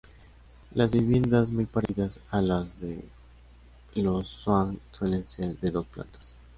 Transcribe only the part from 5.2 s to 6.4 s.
ser de dos plantas.